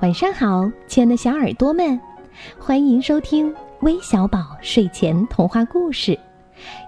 [0.00, 2.00] 晚上好，亲爱的小耳朵们，
[2.56, 6.16] 欢迎收听微小宝睡前童话故事，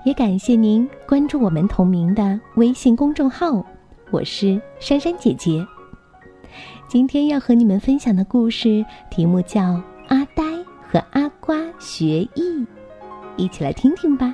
[0.05, 3.67] 也感谢您关注我们同名的微信公众号。
[4.13, 5.67] 我是珊珊姐姐。
[6.87, 9.61] 今天要和你们分享的故事题目叫
[10.07, 10.45] 《阿呆
[10.89, 12.43] 和阿瓜学艺》，
[13.37, 14.33] 一起来听听吧。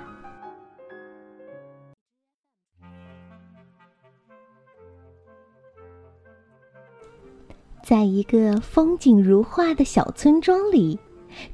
[7.86, 10.98] 在一个风景如画的小村庄里，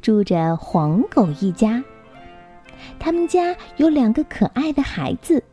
[0.01, 1.85] 住着黄狗一家。
[2.99, 5.45] 他们家有两个可爱的孩子，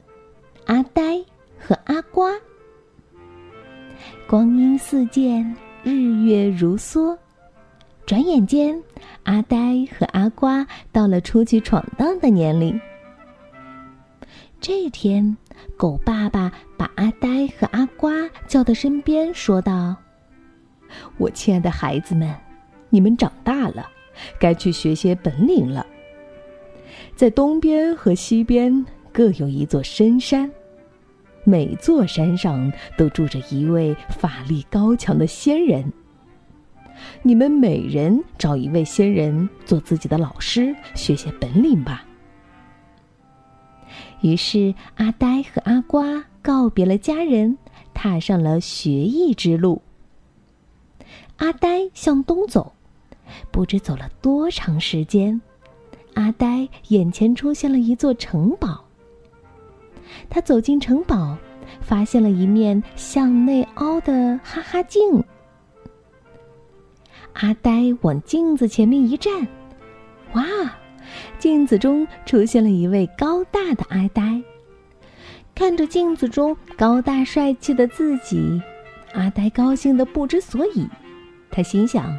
[0.68, 1.22] 阿呆
[1.60, 2.32] 和阿瓜。
[4.26, 5.54] 光阴似箭，
[5.84, 5.92] 日
[6.24, 7.18] 月如梭，
[8.06, 8.82] 转眼间，
[9.24, 12.80] 阿呆和阿瓜到了出去闯荡的年龄。
[14.62, 15.36] 这天，
[15.76, 18.14] 狗爸爸把阿呆和阿瓜
[18.48, 19.94] 叫到身边，说道。
[21.18, 22.34] 我亲爱的孩子们，
[22.90, 23.90] 你们长大了，
[24.40, 25.86] 该去学些本领了。
[27.16, 30.50] 在东边和西边各有一座深山，
[31.44, 35.92] 每座山上都住着一位法力高强的仙人。
[37.22, 42.06] 你们每人找一位仙人做自己的老师，学些本领吧。
[44.22, 47.58] 于是，阿呆和阿瓜告别了家人，
[47.94, 49.82] 踏上了学艺之路。
[51.40, 52.74] 阿呆向东走，
[53.50, 55.42] 不知走了多长时间，
[56.14, 58.86] 阿呆眼前出现了一座城堡。
[60.30, 61.38] 他走进城堡，
[61.80, 65.24] 发现了一面向内凹的哈哈镜。
[67.34, 69.48] 阿呆往镜子前面一站，
[70.34, 70.44] 哇！
[71.40, 74.42] 镜子中出现了一位高大的阿呆。
[75.56, 78.62] 看着镜子中高大帅气的自己，
[79.14, 80.86] 阿呆高兴的不知所以。
[81.52, 82.18] 他心想：“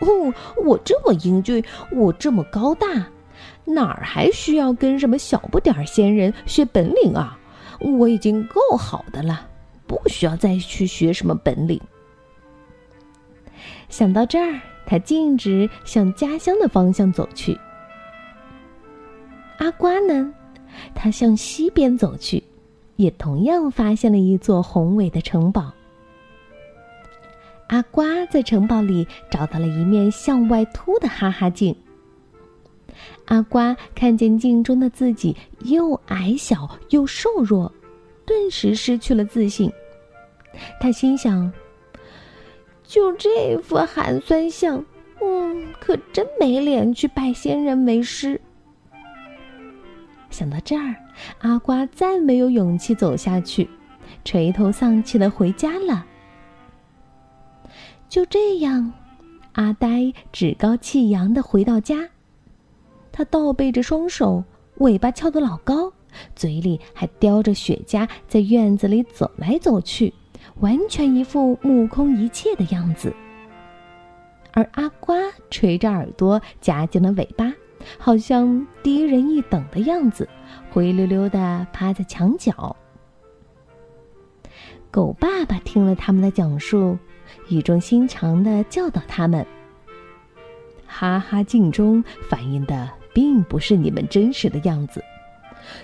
[0.00, 0.32] 哦，
[0.64, 2.86] 我这么英俊，我这么高大，
[3.64, 7.38] 哪儿还需要跟什么小不点儿仙人学本领啊？
[7.80, 9.46] 我已经够好的了，
[9.86, 11.80] 不需要再去学什么本领。”
[13.88, 17.58] 想到这儿，他径直向家乡的方向走去。
[19.58, 20.32] 阿瓜呢？
[20.94, 22.42] 他向西边走去，
[22.96, 25.72] 也同样发现了一座宏伟的城堡。
[27.68, 31.74] 阿瓜在城堡里找到了一面向外凸的哈哈镜。
[33.26, 37.72] 阿瓜看见镜中的自己又矮小又瘦弱，
[38.26, 39.70] 顿时失去了自信。
[40.80, 41.52] 他心想
[42.82, 44.84] ：“就这副寒酸相，
[45.20, 48.40] 嗯，可真没脸去拜仙人为师。”
[50.30, 50.94] 想到这儿，
[51.40, 53.68] 阿瓜再没有勇气走下去，
[54.24, 56.04] 垂头丧气的回家了。
[58.08, 58.92] 就这样，
[59.52, 62.08] 阿呆趾高气扬的回到家。
[63.12, 64.42] 他倒背着双手，
[64.78, 65.92] 尾巴翘得老高，
[66.34, 70.14] 嘴里还叼着雪茄，在院子里走来走去，
[70.60, 73.14] 完全一副目空一切的样子。
[74.52, 75.16] 而阿瓜
[75.50, 77.52] 垂着耳朵，夹紧了尾巴，
[77.98, 80.26] 好像低人一等的样子，
[80.70, 82.74] 灰溜溜的趴在墙角。
[84.90, 86.96] 狗爸爸听了他们的讲述。
[87.48, 89.46] 语重心长的教导他们
[90.86, 95.02] ：“哈哈镜中反映的并不是你们真实的样子，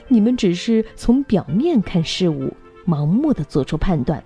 [0.09, 2.53] 你们只是从表面看事物，
[2.87, 4.22] 盲目的做出判断，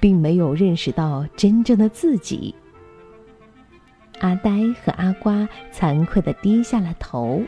[0.00, 2.54] 并没有认识到真正的自己。”
[4.20, 7.42] 阿呆和阿瓜惭愧的低下了头。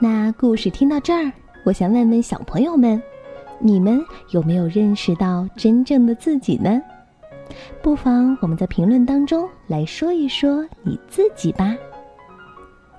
[0.00, 1.32] 那故事听到这儿，
[1.64, 3.02] 我想问问小朋友们，
[3.58, 4.00] 你们
[4.30, 6.80] 有没有认识到真正的自己呢？
[7.82, 11.74] 不妨我们在评论当中来说一说你自己吧。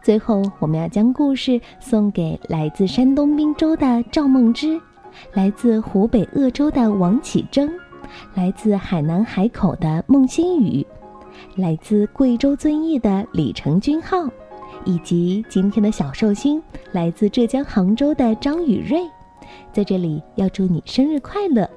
[0.03, 4.77] 最后，我们要将故事送给来自山东滨州的赵梦之，
[5.31, 7.71] 来自湖北鄂州的王启征，
[8.33, 10.85] 来自海南海口的孟新宇，
[11.55, 14.27] 来自贵州遵义的李成军浩。
[14.85, 16.61] 以及今天的小寿星
[16.91, 19.01] 来自浙江杭州的张雨瑞，
[19.71, 21.69] 在这里要祝你生日快乐。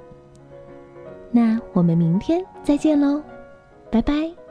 [1.31, 3.23] 那我们明天再见喽，
[3.91, 4.42] 拜拜。